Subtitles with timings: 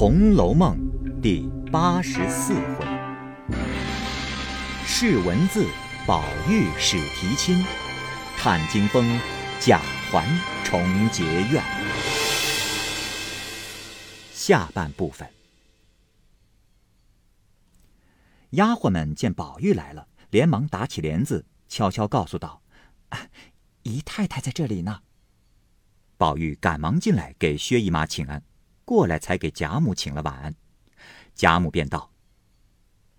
[0.00, 0.78] 红楼梦》
[1.20, 2.86] 第八十四回：
[4.86, 5.66] 试文字，
[6.06, 7.64] 宝玉始提亲；
[8.36, 9.18] 探惊风，
[9.58, 10.24] 贾环
[10.64, 11.60] 重结怨。
[14.32, 15.28] 下半部分，
[18.50, 22.62] 丫鬟们见宝玉来了，连忙打起帘子，悄悄告诉道
[23.82, 25.00] ：“姨太太在这里呢。”
[26.16, 28.40] 宝玉赶忙进来给薛姨妈请安。
[28.88, 30.54] 过来才给贾母请了晚安，
[31.34, 32.10] 贾母便道：“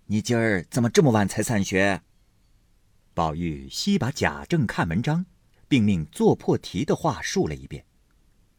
[0.10, 2.02] 你今儿怎么这么晚才散学？”
[3.14, 5.27] 宝玉悉把贾政看文章，
[5.68, 7.86] 并命做破题的话述了一遍。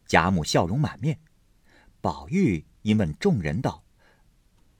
[0.07, 1.19] 贾母笑容满面。
[1.99, 3.83] 宝玉因问众人道：“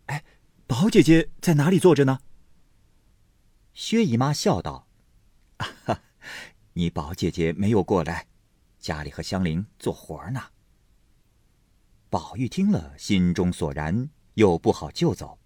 [0.08, 0.24] 哎，
[0.66, 2.22] 宝姐姐在哪里坐着呢？”
[3.76, 4.88] 薛姨妈笑道
[5.60, 6.02] ：“哈，
[6.72, 8.28] 你宝姐姐没有过来，
[8.80, 10.42] 家里和香菱做活呢。”
[12.12, 15.40] 宝玉听了，心中索然，又不好就走。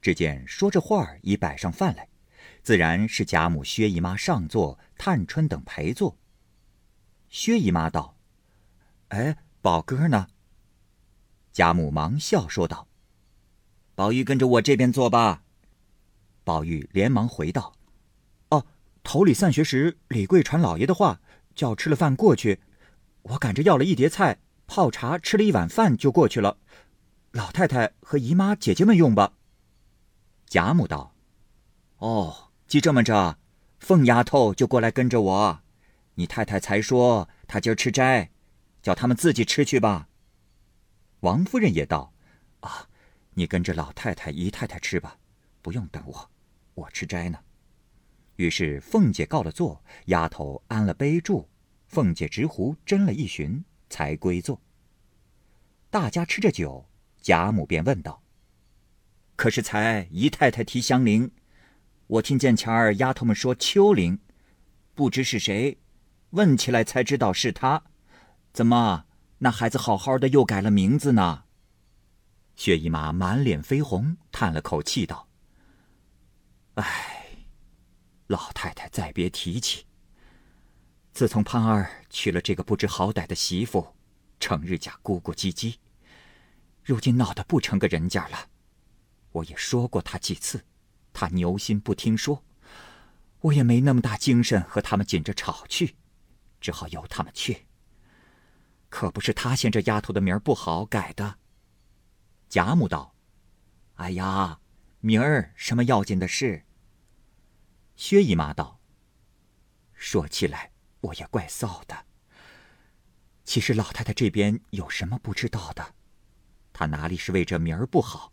[0.00, 2.08] 只见说着话，已摆上饭来，
[2.62, 6.16] 自然是贾母、薛姨妈上座，探春等陪坐。
[7.28, 8.16] 薛姨妈道
[9.10, 10.28] ：“哎，宝哥呢？”
[11.52, 12.86] 贾母忙笑说道
[13.96, 15.42] ：“宝玉跟着我这边坐吧。”
[16.44, 17.74] 宝玉连忙回道
[18.50, 18.64] ：“哦，
[19.02, 21.20] 头里散学时，李贵传老爷的话，
[21.56, 22.60] 叫吃了饭过去。
[23.22, 26.58] 我赶着要了一碟菜。”泡茶吃了一碗饭就过去了，
[27.32, 29.34] 老太太和姨妈姐姐们用吧。
[30.46, 31.14] 贾母道
[31.98, 33.38] ：“哦，既这么着，
[33.78, 35.60] 凤丫头就过来跟着我。
[36.14, 38.30] 你太太才说她今儿吃斋，
[38.82, 40.08] 叫他们自己吃去吧。”
[41.20, 42.12] 王夫人也道
[42.60, 42.88] ：“啊，
[43.34, 45.18] 你跟着老太太、姨太太吃吧，
[45.62, 46.30] 不用等我，
[46.74, 47.38] 我吃斋呢。”
[48.36, 51.46] 于是凤姐告了座，丫头安了杯箸，
[51.86, 53.64] 凤姐执壶斟了一巡。
[53.88, 54.60] 才归坐。
[55.90, 56.86] 大家吃着酒，
[57.22, 58.22] 贾母便问道
[59.36, 61.30] ：“可是才姨太太提香菱，
[62.06, 64.18] 我听见前儿丫头们说秋菱，
[64.94, 65.78] 不知是谁，
[66.30, 67.82] 问起来才知道是她。
[68.52, 69.06] 怎么
[69.38, 71.44] 那孩子好好的又改了名字呢？”
[72.56, 75.28] 薛姨妈满脸绯红，叹了口气道
[76.74, 77.46] ：“唉，
[78.26, 79.85] 老太太再别提起。”
[81.16, 83.96] 自从潘二娶了这个不知好歹的媳妇，
[84.38, 85.76] 成日家咕咕唧唧，
[86.84, 88.50] 如今闹得不成个人家了。
[89.32, 90.62] 我也说过他几次，
[91.14, 92.44] 他牛心不听说，
[93.40, 95.96] 我也没那么大精神和他们紧着吵去，
[96.60, 97.66] 只好由他们去。
[98.90, 101.38] 可不是他嫌这丫头的名儿不好改的。
[102.50, 103.14] 贾母道
[103.96, 104.60] ：“哎呀，
[105.00, 106.66] 名儿什么要紧的事？”
[107.96, 108.78] 薛姨妈道
[109.96, 112.06] ：“说起来。”我也怪臊的。
[113.44, 115.94] 其实老太太这边有什么不知道的？
[116.72, 118.32] 她哪里是为这名儿不好？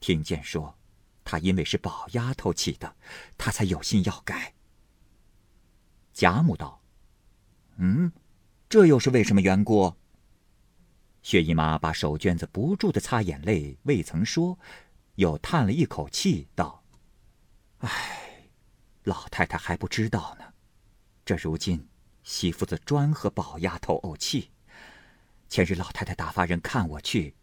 [0.00, 0.76] 听见说，
[1.24, 2.96] 她因为是宝丫头起的，
[3.38, 4.54] 她才有心要改。
[6.12, 6.82] 贾母道
[7.78, 8.12] ：“嗯，
[8.68, 9.94] 这又是为什么缘故？”
[11.22, 14.58] 薛姨妈把手绢子不住的擦眼泪，未曾说，
[15.14, 16.84] 又叹了一口气道
[17.80, 18.50] ：“唉，
[19.04, 20.53] 老太太还不知道呢。”
[21.24, 21.88] 这如今，
[22.22, 24.50] 媳妇子专和宝丫头怄气。
[25.48, 27.34] 前日老太太打发人看我去，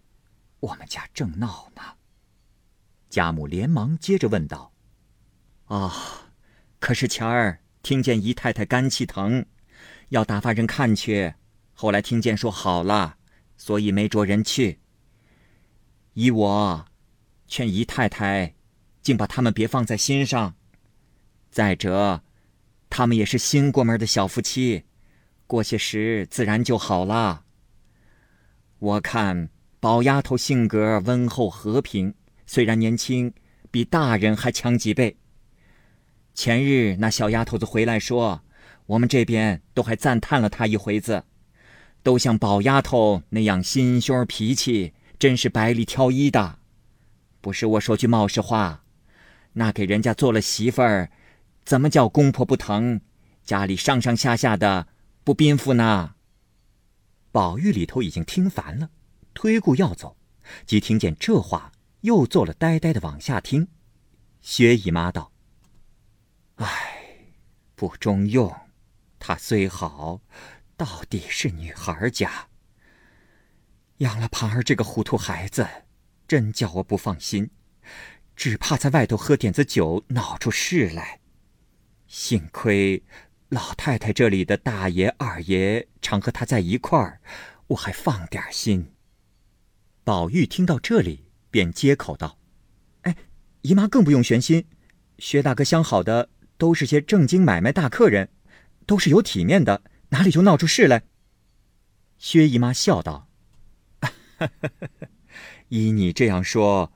[0.59, 1.81] 我们家正闹呢。
[3.09, 4.71] 贾母连忙接着问道
[5.65, 6.31] ：“啊，
[6.79, 9.47] 可是前儿听见姨太太肝气疼，
[10.09, 11.33] 要打发人看去，
[11.73, 13.17] 后来听见说好了，
[13.57, 14.79] 所以没着人去。
[16.13, 16.85] 依我，
[17.47, 18.53] 劝姨太太，
[19.01, 20.55] 竟把他们别放在心上。
[21.49, 22.21] 再者。”
[22.91, 24.83] 他们也是新过门的小夫妻，
[25.47, 27.45] 过些时自然就好了。
[28.79, 32.13] 我看宝丫头性格温厚和平，
[32.45, 33.33] 虽然年轻，
[33.71, 35.15] 比大人还强几倍。
[36.35, 38.41] 前日那小丫头子回来说，
[38.87, 41.23] 我们这边都还赞叹了她一回子，
[42.03, 46.59] 都像宝丫头那样心胸脾气，真是百里挑一的。
[47.39, 48.83] 不是我说句冒失话，
[49.53, 51.09] 那给人家做了媳妇儿。
[51.71, 52.99] 怎么叫公婆不疼？
[53.45, 54.89] 家里上上下下的
[55.23, 56.15] 不宾服呢？
[57.31, 58.89] 宝玉里头已经听烦了，
[59.33, 60.17] 推故要走，
[60.65, 61.71] 即听见这话，
[62.01, 63.69] 又坐了呆呆的往下听。
[64.41, 65.31] 薛姨妈道
[66.59, 66.67] ：“唉，
[67.73, 68.53] 不中用。
[69.17, 70.19] 她虽好，
[70.75, 72.49] 到底是女孩家，
[73.99, 75.65] 养了盘儿这个糊涂孩子，
[76.27, 77.49] 真叫我不放心。
[78.35, 81.19] 只怕在外头喝点子酒，闹出事来。”
[82.11, 83.01] 幸亏
[83.47, 87.21] 老太太这里的大爷、二爷常和他在一块儿，
[87.67, 88.91] 我还放点心。
[90.03, 92.37] 宝玉听到这里，便接口道
[93.03, 93.15] ：“哎，
[93.61, 94.67] 姨妈更不用悬心，
[95.19, 96.27] 薛大哥相好的
[96.57, 98.27] 都是些正经买卖大客人，
[98.85, 101.03] 都是有体面的，哪里就闹出事来？”
[102.19, 103.29] 薛姨妈笑道
[105.69, 106.91] ：“依你这样说，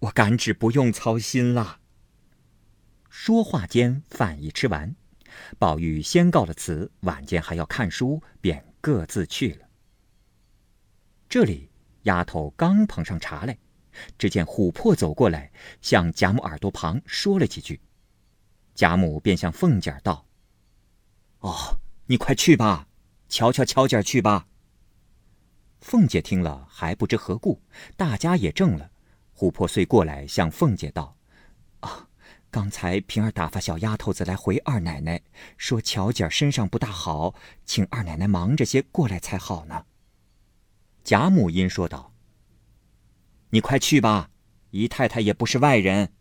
[0.00, 1.82] 我敢只不用操心了。”
[3.18, 4.94] 说话间，饭已吃完，
[5.58, 9.66] 宝玉先告了辞，晚间还要看书，便各自去了。
[11.26, 11.70] 这里，
[12.02, 13.58] 丫头刚捧上茶来，
[14.18, 17.80] 只见琥珀走过来，向贾母耳朵旁说了几句，
[18.74, 20.26] 贾母便向凤姐道
[21.40, 22.86] ：“哦，你快去吧，
[23.30, 24.46] 瞧瞧巧姐去吧。”
[25.80, 27.62] 凤姐听了还不知何故，
[27.96, 28.90] 大家也怔了。
[29.34, 31.15] 琥珀遂过来向凤姐道：“，
[32.56, 35.20] 刚才平儿打发小丫头子来回二奶奶，
[35.58, 37.34] 说巧姐身上不大好，
[37.66, 39.84] 请二奶奶忙着些过来才好呢。”
[41.04, 42.14] 贾母因说道
[43.52, 44.30] ：“你快去吧，
[44.70, 46.14] 姨太太也不是外人。”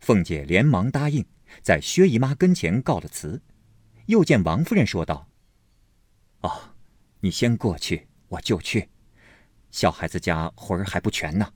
[0.00, 1.24] 凤姐连忙答应，
[1.62, 3.40] 在薛姨妈跟前告了辞，
[4.06, 5.28] 又见王夫人说道
[6.42, 6.74] ：“哦，
[7.20, 8.88] 你先过去。”我就去，
[9.70, 11.52] 小孩子家魂儿还不全呢，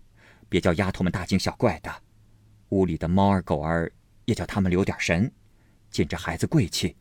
[0.48, 1.92] 别叫丫头们大惊小怪的。
[2.74, 3.92] 屋里的猫儿狗儿
[4.24, 5.30] 也叫他们留点神，
[5.90, 6.96] 见这孩子贵气。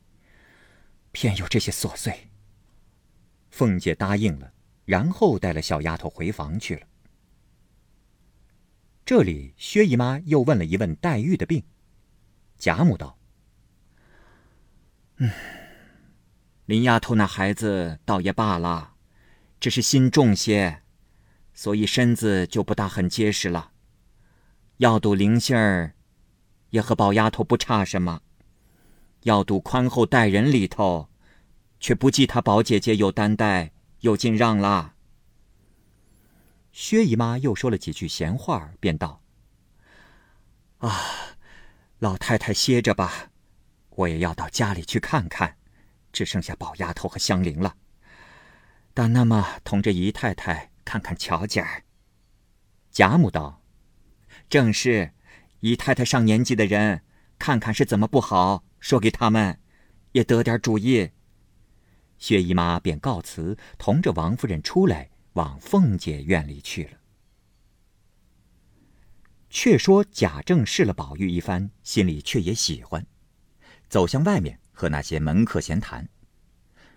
[1.11, 2.29] 偏有这些琐碎。
[3.49, 4.53] 凤姐答应了，
[4.85, 6.87] 然后带了小丫头回房去了。
[9.03, 11.63] 这里薛姨妈又问了一问黛玉的病，
[12.57, 13.17] 贾母道
[15.17, 15.31] ：“嗯，
[16.65, 18.91] 林丫头那孩子倒也罢了。”
[19.59, 20.81] 只是心重些，
[21.53, 23.72] 所以身子就不大很结实了。
[24.77, 25.95] 要赌灵性儿，
[26.71, 28.19] 也和宝丫头不差什么；
[29.21, 31.09] 要赌宽厚待人里头，
[31.79, 34.95] 却不及她宝姐姐有担待有敬让啦。
[36.71, 39.21] 薛姨妈又说了几句闲话，便道
[40.79, 40.89] ：“啊，
[41.99, 43.29] 老太太歇着吧，
[43.91, 45.57] 我也要到家里去看看，
[46.11, 47.75] 只剩下宝丫头和香菱了。”
[48.95, 51.83] 但那么同着姨太太看看乔姐儿。
[52.91, 53.61] 贾母道
[54.49, 55.11] ：“正是，
[55.61, 57.01] 姨太太上年纪的人，
[57.39, 59.59] 看看是怎么不好，说给他们，
[60.11, 61.09] 也得点主意。”
[62.19, 66.91] 薛姨妈便告辞，同着王夫人出来，往凤姐院里去了。
[69.49, 73.05] 却说贾政试了宝玉一番，心里却也喜欢，
[73.89, 76.07] 走向外面和那些门客闲谈，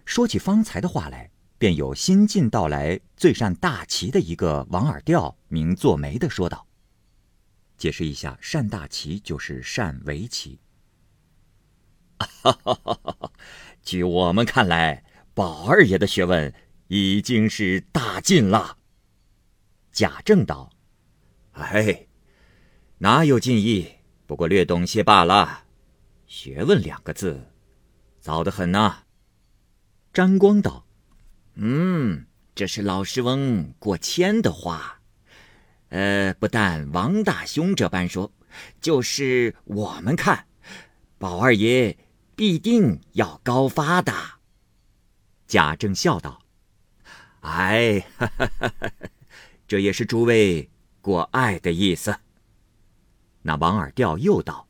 [0.04, 1.30] 说起方才的话来。
[1.58, 6.66] 便有新近到来最善大旗的一个王耳调，名作梅的说道
[7.76, 10.58] ：“解释一下，善大棋就是善围棋。
[13.82, 16.52] 据我们看来，宝二爷的学问
[16.88, 18.78] 已经是大进了。”
[19.92, 20.70] 贾政道
[21.52, 22.06] ：“哎，
[22.98, 23.96] 哪有进意？
[24.26, 25.64] 不过略懂些罢了。
[26.26, 27.52] 学问两个字，
[28.20, 29.04] 早得很呐。”
[30.12, 30.86] 张光道。
[31.54, 34.95] 嗯，这是老师翁过谦的话。
[35.88, 38.32] 呃，不但王大兄这般说，
[38.80, 40.46] 就是我们看，
[41.16, 41.96] 宝二爷
[42.34, 44.12] 必定要高发的。
[45.46, 46.42] 贾政笑道
[47.42, 48.92] ：“哎，哈哈哈哈
[49.68, 50.68] 这也是诸位
[51.00, 52.18] 过爱的意思。”
[53.42, 54.66] 那王二调又道：“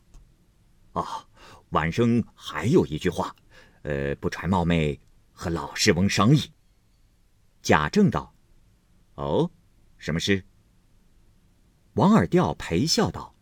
[0.93, 1.27] 哦，
[1.71, 3.35] 晚生还有一句话，
[3.83, 5.01] 呃，不揣冒昧，
[5.33, 6.53] 和老世翁商议。”
[7.63, 8.35] 贾政道
[9.17, 9.51] ：“哦，
[9.97, 10.45] 什么事？”
[11.97, 13.35] 王二调陪笑道：“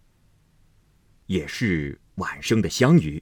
[1.27, 3.21] 也是晚生的相遇，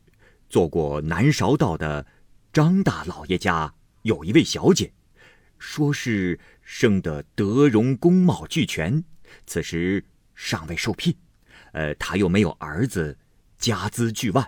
[0.51, 2.07] 做过南韶道的
[2.53, 4.93] 张大老爷家有一位小姐，
[5.59, 9.03] 说是生得德容宫貌俱全，
[9.47, 11.15] 此时尚未受聘。
[11.73, 13.17] 呃，他又没有儿子，
[13.57, 14.47] 家资巨万，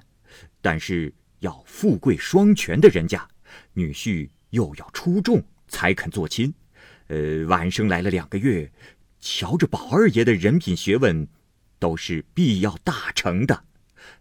[0.60, 3.26] 但是要富贵双全的人家，
[3.72, 6.54] 女婿又要出众。”才肯做亲，
[7.08, 8.70] 呃，晚生来了两个月，
[9.25, 11.26] 瞧着宝二爷的人品学问，
[11.78, 13.64] 都是必要大成的。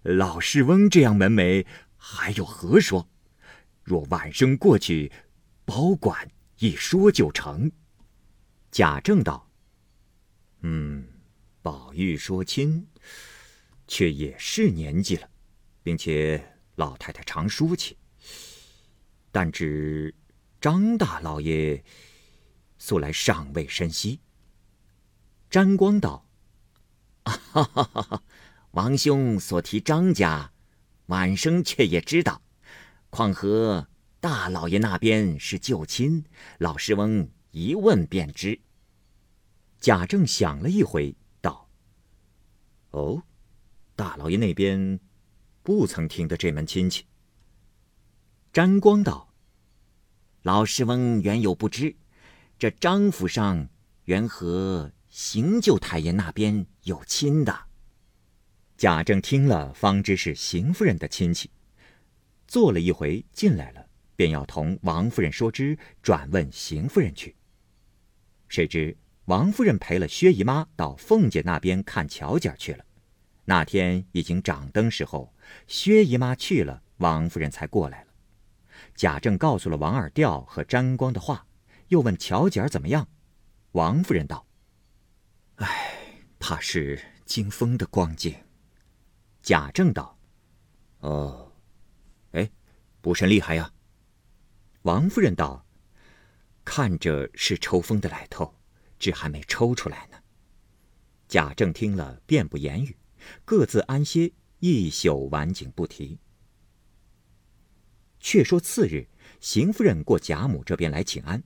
[0.03, 1.65] 老世翁这样门楣，
[1.97, 3.09] 还有何说？
[3.83, 5.11] 若晚生过去，
[5.65, 7.69] 保管一说就成。
[8.71, 9.51] 贾政道
[10.63, 11.05] ：“嗯，
[11.61, 12.87] 宝玉说亲，
[13.89, 15.29] 却也是年纪了，
[15.83, 16.41] 并且
[16.75, 17.97] 老太太常说起，
[19.33, 20.15] 但只……”
[20.61, 21.83] 张大老爷
[22.77, 24.21] 素来尚未深悉。
[25.53, 26.25] 沾光道
[27.25, 28.23] ：“哈哈哈哈
[28.71, 30.51] 王兄所提张家，
[31.05, 32.41] 晚生却也知道。
[33.11, 33.87] 况和
[34.19, 36.25] 大老爷那边是旧亲，
[36.57, 38.59] 老师翁一问便知。”
[39.79, 41.69] 贾政想了一回，道
[42.89, 43.21] ：“哦，
[43.95, 44.99] 大老爷那边
[45.61, 47.05] 不曾听得这门亲戚。”
[48.51, 49.31] 沾光道
[50.41, 51.95] ：“老师翁原有不知，
[52.57, 53.69] 这张府上
[54.05, 57.55] 原和邢舅太爷那边有亲的。”
[58.75, 61.51] 贾政听了，方知是邢夫人的亲戚，
[62.47, 67.35] 坐了一回进来了，便要同王夫人说之，转问邢夫人去。
[68.47, 72.83] 谁知王夫人陪了薛姨妈到凤姐那边看巧姐去了。
[73.45, 75.31] 那天已经掌灯时候，
[75.67, 78.07] 薛姨妈去了，王夫人才过来了。
[78.95, 81.45] 贾政告诉了王二调和沾光的话，
[81.89, 83.07] 又问乔姐儿怎么样。
[83.73, 84.45] 王夫人道
[85.55, 88.35] ：“哎，怕是惊风的光景。”
[89.41, 90.17] 贾政道
[90.99, 91.51] ：“哦，
[92.31, 92.49] 哎，
[93.01, 93.73] 不甚厉害呀。”
[94.83, 95.65] 王夫人道
[96.65, 98.55] ：“看着是抽风的来头，
[98.97, 100.17] 只还没抽出来呢。”
[101.27, 102.97] 贾政听了，便不言语，
[103.43, 106.19] 各自安歇一宿，晚景不提。
[108.19, 109.07] 却说次日，
[109.41, 111.43] 邢夫人过贾母这边来请安，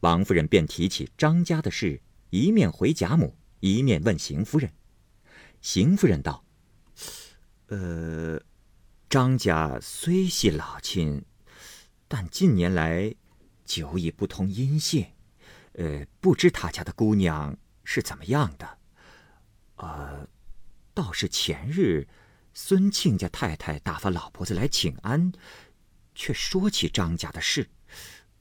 [0.00, 2.00] 王夫人便提起张家的事，
[2.30, 4.72] 一面回贾母，一面问邢夫人。
[5.60, 6.44] 邢夫人道
[7.68, 8.42] ：“呃，
[9.08, 11.24] 张家虽系老亲，
[12.08, 13.14] 但近年来
[13.64, 15.06] 久已不通音信，
[15.74, 18.78] 呃，不知他家的姑娘是怎么样的。
[19.76, 20.26] 呃，
[20.92, 22.08] 倒是前日
[22.52, 25.32] 孙庆家太太打发老婆子来请安。”
[26.12, 27.70] 却说起张家的事，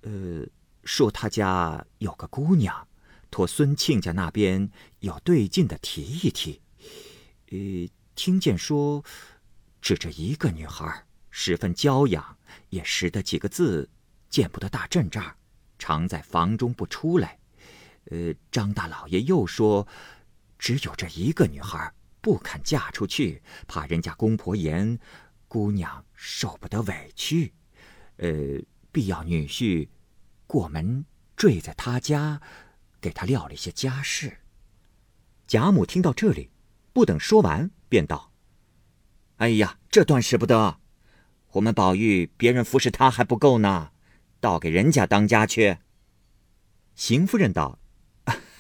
[0.02, 0.46] 呃，
[0.84, 2.89] 说他家有个姑娘，
[3.32, 4.70] 托孙亲家那边
[5.00, 6.62] 有对劲的提一提。
[7.52, 7.58] 呃，
[8.16, 9.04] 听见说，
[9.82, 12.38] 指着一个女孩，十分娇养，
[12.70, 13.90] 也识得几个字，
[14.30, 15.36] 见不得大阵仗，
[15.78, 17.40] 常在房中不出来。
[18.06, 19.88] 呃，张大老爷又说，
[20.58, 25.00] 只有这一个女孩，不肯嫁出去，怕人家公婆言，
[25.48, 27.54] 姑娘受不得委屈。
[28.18, 28.30] 呃，
[28.92, 29.88] 必要女婿
[30.46, 31.06] 过门
[31.36, 32.42] 坠在他家，
[33.02, 34.40] 给他料理些家事。
[35.48, 36.52] 贾母听到这里，
[36.94, 38.32] 不等说完，便道
[39.38, 40.80] ：“哎呀，这断使不得！
[41.54, 43.92] 我们宝玉别人服侍他还不够呢，
[44.40, 45.78] 倒给人家当家去。”
[46.96, 47.80] 邢夫人道：“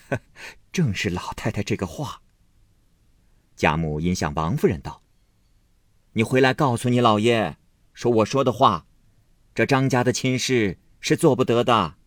[0.71, 2.21] 正是老太太这个话。”
[3.55, 5.03] 贾母因向王夫人道
[6.13, 7.57] ：“你回来告诉你老爷，
[7.93, 8.87] 说我说的话。”
[9.53, 11.98] 这张家的亲事是做不得的。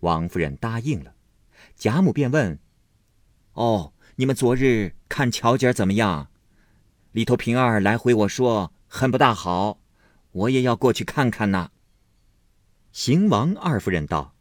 [0.00, 1.14] 王夫人答应了，
[1.74, 2.58] 贾母便问
[3.54, 6.30] ：“哦，你们昨日看乔姐怎么样？
[7.12, 9.80] 里头平儿来回我说很不大好，
[10.32, 11.70] 我也要过去看看呢。”
[12.92, 14.34] 邢王二夫人道：“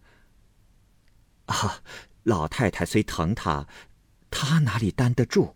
[1.47, 1.81] 啊，
[2.23, 3.67] 老太太虽疼他，
[4.29, 5.55] 他哪里担得住？”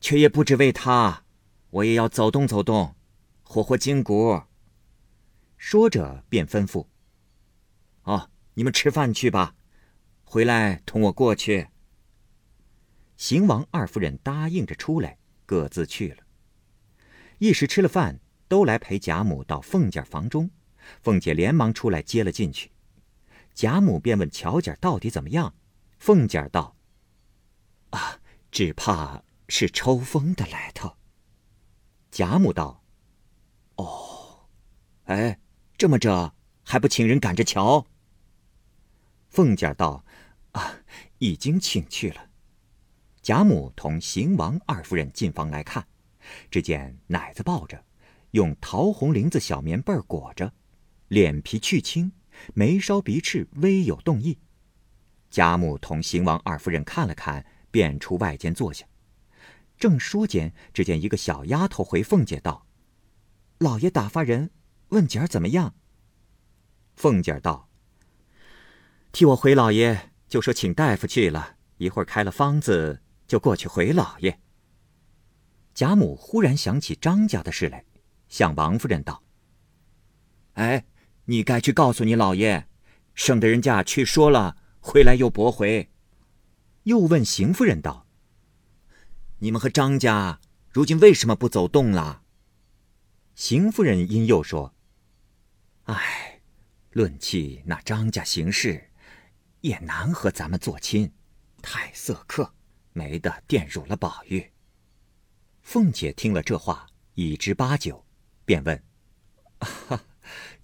[0.02, 1.24] 却也不只为他。”
[1.72, 2.96] 我也要走动走动，
[3.44, 4.42] 活活筋骨。
[5.60, 6.88] 说着，便吩咐
[8.04, 9.56] ：“哦，你们吃饭去吧，
[10.24, 11.68] 回来同我过去。”
[13.18, 16.24] 邢王二夫人答应着出来，各自去了。
[17.40, 20.50] 一时吃了饭，都来陪贾母到凤姐房中。
[21.02, 22.72] 凤姐连忙出来接了进去。
[23.54, 25.54] 贾母便问乔姐到底怎么样。
[26.00, 26.78] 凤姐道
[27.92, 30.96] ：“啊，只怕是抽风的来头。”
[32.10, 32.82] 贾母道
[33.76, 34.48] ：“哦，
[35.04, 35.38] 哎，
[35.80, 37.88] 这么着还不请人赶着瞧？”
[39.30, 40.04] 凤姐道
[40.52, 40.82] ：“啊，
[41.20, 42.30] 已经请去了。”
[43.24, 45.88] 贾母同邢王二夫人进房来看，
[46.52, 47.82] 只见奶子抱着，
[48.32, 50.52] 用桃红绫子小棉被裹着，
[51.08, 52.12] 脸皮去青，
[52.54, 54.38] 眉梢鼻翅微有动意。
[55.30, 58.86] 贾母同邢王二夫人看了看，便出外间坐下。
[59.78, 62.66] 正说间，只见一个小丫头回凤姐道
[63.60, 64.50] ：“老爷打发人
[64.90, 65.76] 问姐儿怎么样。”
[66.96, 67.70] 凤姐儿道
[69.12, 74.40] ：“替我回老爷，就说请大夫去了，一会儿开了方子，就过去回老爷。”
[75.74, 77.86] 贾母忽然想起张家的事来，
[78.28, 79.24] 向王夫人道
[80.56, 80.86] ：“哎，
[81.26, 82.68] 你该去告诉你老爷，
[83.16, 85.90] 省得人家去说了，回来又驳回。”
[86.84, 88.08] 又问邢夫人道。
[89.40, 92.24] 你们和张家如今为什么不走动了？
[93.36, 94.74] 邢夫人因又说
[95.92, 96.40] ：“唉，
[96.92, 98.92] 论起那张家行事，
[99.62, 101.12] 也难和咱们做亲，
[101.64, 102.54] 太色客，
[102.94, 104.52] 没得玷辱了宝玉。”
[105.64, 108.06] 凤姐听了这话，已知八九，
[108.46, 108.84] 便问：“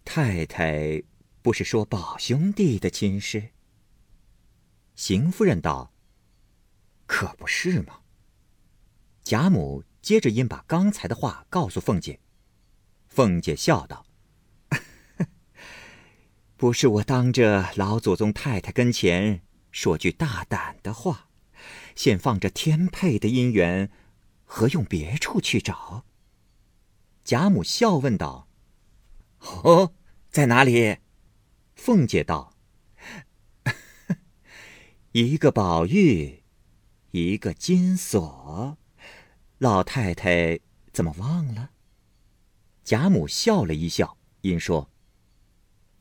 [0.06, 1.02] 太太
[1.42, 3.50] 不是说宝兄弟的亲事？”
[4.94, 5.92] 邢夫人道
[7.08, 8.02] ：“可不是吗？”
[9.26, 12.20] 贾母接着因把刚才的话告诉凤姐，
[13.08, 14.05] 凤姐笑道
[16.58, 21.30] ：“不是我当着老祖宗太太跟前说句大胆的话，
[21.96, 23.92] 现放着天配的姻缘，
[24.46, 26.06] 何用别处去找？”
[27.26, 28.48] 贾母笑问道
[29.64, 29.94] ：“哦，
[30.30, 31.00] 在哪里？”
[31.76, 32.54] 凤姐道
[35.12, 36.44] ：“一个宝玉，
[37.12, 38.78] 一个金锁。”
[39.60, 40.60] 老太太
[40.94, 41.72] 怎么忘了？
[42.84, 44.90] 贾母笑了一笑，因说：“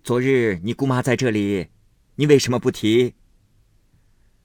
[0.04, 1.70] 昨日你姑妈在这里，
[2.16, 3.14] 你为什么不提？”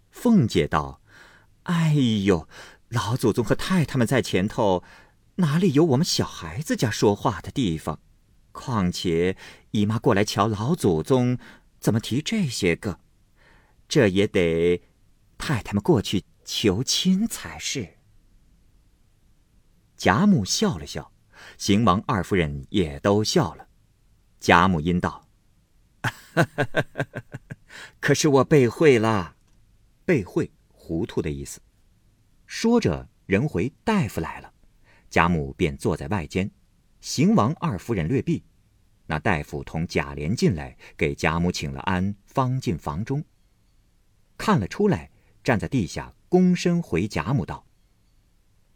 [0.09, 1.01] 凤姐道
[1.63, 2.47] ：“哎呦，
[2.87, 4.85] 老祖宗和太太们在前头，
[5.35, 7.99] 哪里有我们小孩子家说话的地方？
[8.53, 9.35] 况且
[9.71, 11.37] 姨妈过来瞧老祖宗，
[11.81, 13.01] 怎么提这些个？
[13.89, 14.81] 这也得
[15.37, 17.97] 太太们过去求亲才是。”
[19.97, 21.11] 贾母笑了笑，
[21.57, 23.67] 邢王二夫人也都笑了。
[24.39, 25.27] 贾母因道
[27.99, 29.35] ：“可是我背会了，
[30.05, 31.59] 背会糊涂的意思。”
[32.47, 34.53] 说着，人回大夫来了，
[35.09, 36.49] 贾母便坐在外间。
[37.01, 38.43] 邢王二夫人略避，
[39.05, 43.23] 那大夫同贾琏进来，给贾母请了安，方进房中。
[44.37, 45.11] 看了出来，
[45.43, 47.65] 站在地下，躬身回贾母道：“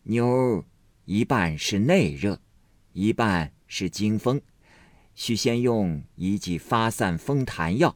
[0.04, 0.64] 妞。”
[1.06, 2.42] 一半是内热，
[2.94, 4.42] 一半是惊风，
[5.16, 7.96] 需先用一剂发散风痰药，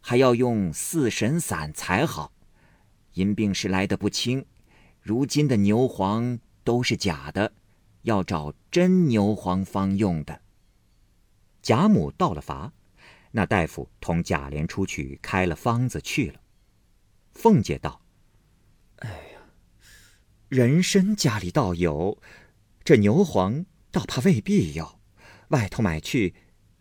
[0.00, 2.32] 还要用四神散才好。
[3.14, 4.44] 因病势来得不轻，
[5.00, 7.52] 如今的牛黄都是假的，
[8.02, 10.42] 要找真牛黄方用的。
[11.62, 12.72] 贾母到了乏，
[13.32, 16.40] 那大夫同贾琏出去开了方子去了。
[17.32, 18.02] 凤姐道。
[18.96, 19.40] 哎呀
[20.48, 22.18] 人参家里倒有，
[22.84, 25.00] 这牛黄倒怕未必有，
[25.48, 26.34] 外头买去，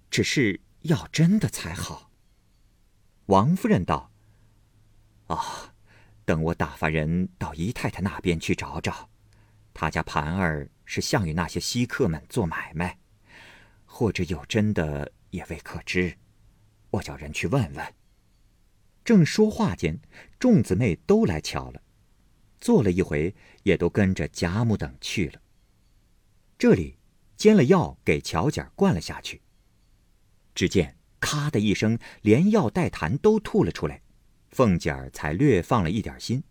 [0.10, 2.12] 只是要真的才好。
[3.28, 4.12] 王夫人道
[5.28, 5.74] ：“啊，
[6.26, 9.10] 等我打发人到姨太太那边去找找，
[9.74, 13.00] 她家盘儿是向与那些稀客们做买卖，
[13.86, 16.18] 或者有真的也未可知，
[16.92, 17.94] 我叫人去问问。”
[19.06, 20.00] 正说话间，
[20.40, 21.82] 众姊妹都来瞧了。
[22.60, 25.40] 坐了一回，也都跟着贾母等去了。
[26.58, 26.98] 这里
[27.36, 29.42] 煎了药给巧姐灌了下去。
[30.54, 34.02] 只见咔的一声，连药带痰都吐了出来，
[34.50, 36.44] 凤姐儿才略放了一点心。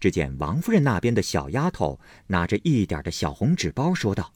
[0.00, 4.32] 只见王夫人那边的小丫头拿着一点的小红纸包，说道：“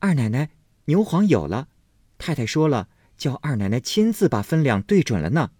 [0.00, 0.50] 二奶奶，
[0.86, 1.68] 牛黄有了，
[2.16, 5.50] 太太说了，叫二奶奶亲自把分量对准了呢。”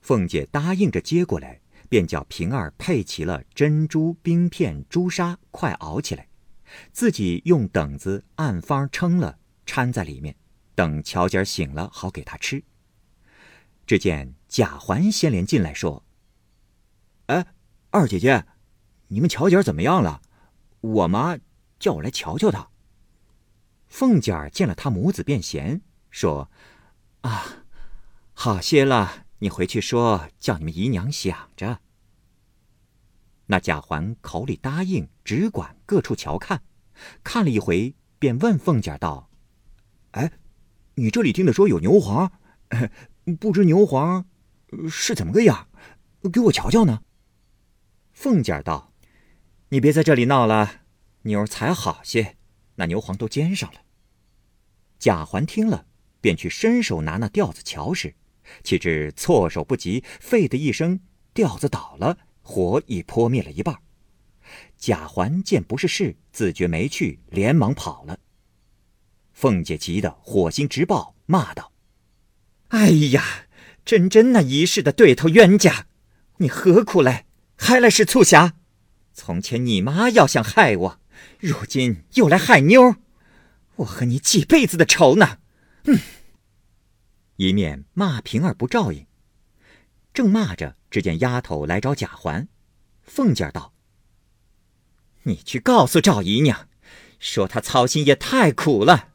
[0.00, 1.60] 凤姐答应着接过来。
[1.90, 6.27] 便叫平儿配齐了珍珠、冰片、朱砂，快熬起来，
[6.92, 10.36] 自己用等子按方称了，掺在里面，
[10.74, 12.64] 等乔姐醒了，好给她吃。
[13.86, 16.04] 只见贾环先连进来说
[17.26, 17.46] ：“哎，
[17.90, 18.44] 二姐姐，
[19.08, 20.22] 你们乔姐怎么样了？
[20.80, 21.38] 我妈
[21.78, 22.68] 叫我来瞧瞧她。”
[23.88, 26.50] 凤姐儿见了他母子便嫌说
[27.22, 27.64] ：“啊，
[28.34, 31.80] 好些了。”你回去说，叫你们姨娘想着。
[33.48, 36.62] 那贾环口里答应，只管各处瞧看，
[37.24, 39.30] 看了一回，便问凤姐道
[40.12, 40.32] ：“哎，
[40.94, 42.30] 你这里听得说有牛黄，
[43.40, 44.26] 不知牛黄
[44.90, 45.68] 是怎么个样？
[46.32, 47.02] 给我瞧瞧呢。”
[48.12, 48.92] 凤姐道
[49.70, 50.82] ：“你别在这里闹了，
[51.22, 52.36] 妞儿才好些，
[52.74, 53.80] 那牛黄都煎上了。”
[54.98, 55.86] 贾环听了，
[56.20, 58.14] 便去伸手拿那吊子瞧时。
[58.64, 61.00] 岂知措手不及，废的一声，
[61.32, 63.76] 吊子倒了，火已扑灭了一半。
[64.78, 68.18] 贾环见不是事，自觉没趣，连忙跑了。
[69.34, 71.72] 凤姐急得火星直爆，骂道
[72.68, 73.22] ：“哎呀，
[73.84, 75.88] 真真那一世的对头冤家！
[76.38, 77.26] 你何苦来？
[77.54, 78.54] 还来是促狭？
[79.12, 81.00] 从前你妈要想害我，
[81.38, 82.96] 如今又来害妞，
[83.76, 85.40] 我和你几辈子的仇呢！
[85.84, 86.00] 嗯。”
[87.36, 89.06] 一面骂平儿不照应，
[90.18, 92.48] 正骂着，只见丫头来找贾环。
[93.04, 93.72] 凤姐道
[95.22, 96.68] ：“你去告诉赵姨娘，
[97.20, 99.10] 说她操心也太苦了，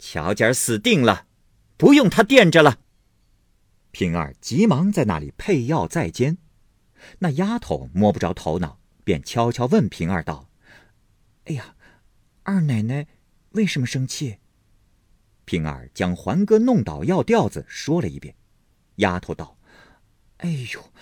[0.00, 1.28] 乔姐儿死定了，
[1.76, 2.80] 不用她垫着了。”
[3.92, 6.38] 平儿急忙在那里配药在煎。
[7.20, 10.50] 那丫头摸不着头脑，便悄悄问平儿道
[11.46, 11.76] ：“哎呀，
[12.42, 13.06] 二奶奶
[13.50, 14.38] 为什么生气？”
[15.46, 18.34] 平儿将环哥弄倒药吊子说了一遍，
[18.96, 19.56] 丫头道
[20.42, 20.92] ：“哎呦，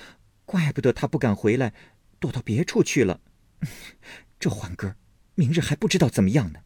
[0.44, 1.72] 怪不得他不敢回来，
[2.18, 3.20] 躲到别处去了。
[4.38, 4.96] 这欢哥，
[5.34, 6.60] 明日还不知道怎么样呢。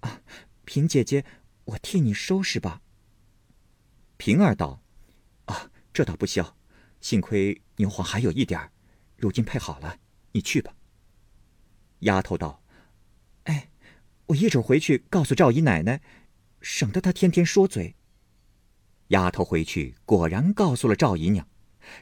[0.00, 0.20] 啊，
[0.64, 1.24] 平姐姐，
[1.64, 2.82] 我替你收拾吧。
[4.16, 4.80] 平儿道
[5.46, 6.56] ：“啊，这倒不消，
[7.00, 8.70] 幸亏牛黄还有一点儿，
[9.16, 9.98] 如今配好了，
[10.32, 10.72] 你去吧。”
[12.00, 12.62] 丫头道
[13.44, 13.70] ：“哎，
[14.26, 16.00] 我一准回去告诉赵姨奶奶，
[16.60, 17.96] 省得她天天说嘴。”
[19.08, 21.48] 丫头回去果然告诉了赵姨娘，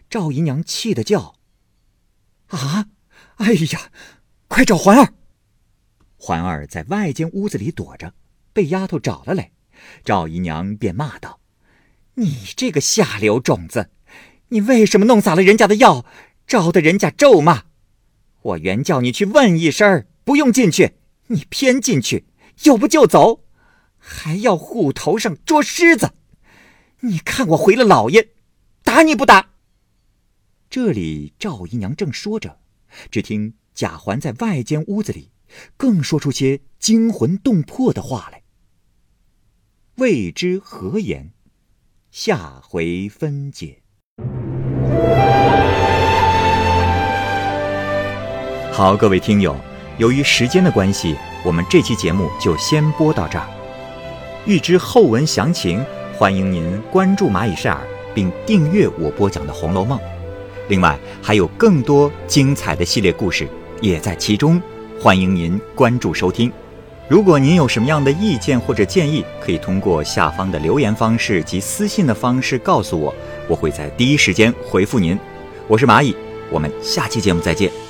[0.09, 1.37] 赵姨娘气得叫
[2.49, 2.87] ：“啊！
[3.37, 3.91] 哎呀，
[4.49, 5.15] 快找环儿！”
[6.17, 8.15] 环儿在外间屋子里躲着，
[8.53, 9.51] 被丫头找了来，
[10.05, 11.41] 赵姨娘便骂道
[12.15, 13.91] ：“你这个下流种子，
[14.49, 16.07] 你为什么弄洒了人家的药，
[16.47, 17.65] 招得人家咒骂？
[18.43, 20.95] 我原叫你去问一声，不用进去，
[21.27, 22.27] 你偏进去，
[22.63, 23.45] 又不就走，
[23.99, 26.13] 还要虎头上捉虱子。”
[27.01, 28.31] 你看我回了老爷，
[28.83, 29.51] 打你不打？
[30.77, 32.59] 这里赵姨娘正说着，
[33.09, 35.31] 只听贾环在外间屋子里，
[35.77, 38.43] 更说出些惊魂动魄的话来。
[39.99, 41.31] 未知何言？
[42.11, 43.83] 下回分解。
[48.73, 49.57] 好，各位听友，
[49.99, 53.49] 由于时间的关系，我们这期节目就先播到这儿。
[54.45, 55.81] 欲知后文详情。
[56.19, 59.97] 欢迎您关注蚂蚁晒尔，并订阅我播讲的《红楼梦》。
[60.69, 63.47] 另外，还有更多精彩的系列故事
[63.81, 64.61] 也在其中，
[65.01, 66.51] 欢迎您关注收听。
[67.07, 73.15] 如果您有什么样的意见或者建议，可以通过下方的留言方式及私信的方式告诉我，
[73.47, 75.19] 我会在第一时间回复您。
[75.69, 76.17] 我是蚂蚁，
[76.51, 77.84] 我们下期节目再见。